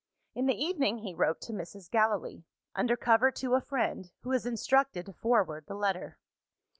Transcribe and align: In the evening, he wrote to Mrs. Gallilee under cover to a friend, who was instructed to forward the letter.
In 0.33 0.47
the 0.47 0.59
evening, 0.59 0.97
he 1.03 1.13
wrote 1.13 1.39
to 1.41 1.53
Mrs. 1.53 1.87
Gallilee 1.87 2.43
under 2.73 2.97
cover 2.97 3.29
to 3.33 3.53
a 3.53 3.61
friend, 3.61 4.09
who 4.21 4.29
was 4.31 4.47
instructed 4.47 5.05
to 5.05 5.13
forward 5.13 5.65
the 5.67 5.75
letter. 5.75 6.17